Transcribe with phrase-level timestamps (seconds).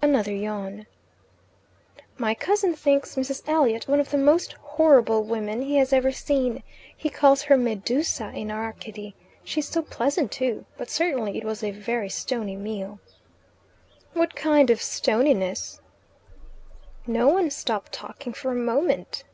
[0.00, 0.86] Another yawn.
[2.16, 3.46] "My cousin thinks Mrs.
[3.46, 6.62] Elliot one of the most horrible women he has ever seen.
[6.96, 10.64] He calls her 'Medusa in Arcady.' She's so pleasant, too.
[10.78, 12.98] But certainly it was a very stony meal."
[14.14, 15.82] "What kind of stoniness"
[17.06, 19.24] "No one stopped talking for a moment."